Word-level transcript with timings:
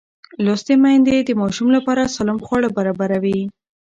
لوستې 0.45 0.75
میندې 0.83 1.15
د 1.23 1.29
ماشوم 1.41 1.67
لپاره 1.77 2.11
سالم 2.15 2.37
خواړه 2.45 2.69
برابروي. 2.77 3.39